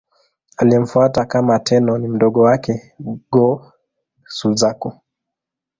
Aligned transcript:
Aliyemfuata 0.57 1.25
kama 1.25 1.59
Tenno 1.59 1.97
ni 1.97 2.07
mdogo 2.07 2.41
wake, 2.41 2.95
Go-Suzaku. 3.31 4.93